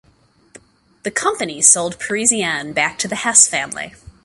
The 1.03 1.11
company 1.11 1.61
sold 1.61 1.99
Parisian 1.99 2.73
back 2.73 2.97
to 2.97 3.07
the 3.07 3.17
Hess 3.17 3.47
family. 3.47 3.93